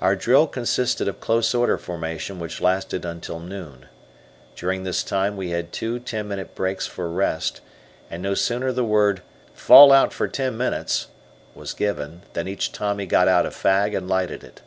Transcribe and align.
Our 0.00 0.16
drill 0.16 0.46
consisted 0.46 1.08
of 1.08 1.20
close 1.20 1.54
order 1.54 1.76
formation 1.76 2.38
which 2.38 2.62
lasted 2.62 3.04
until 3.04 3.38
noon. 3.38 3.84
During 4.56 4.84
this 4.84 5.02
time 5.02 5.36
we 5.36 5.50
had 5.50 5.74
two 5.74 5.98
ten 5.98 6.26
minute 6.28 6.54
breaks 6.54 6.86
for 6.86 7.10
rest, 7.10 7.60
and 8.10 8.22
no 8.22 8.32
sooner 8.32 8.72
the 8.72 8.82
word, 8.82 9.20
"Pull 9.66 9.92
out 9.92 10.14
for 10.14 10.26
ten 10.26 10.56
minutes," 10.56 11.08
was 11.54 11.74
given, 11.74 12.22
than 12.32 12.48
each 12.48 12.72
Tommy 12.72 13.04
got 13.04 13.28
out 13.28 13.44
a 13.44 13.50
fag 13.50 13.94
and 13.94 14.08
lighted 14.08 14.42
it. 14.42 14.62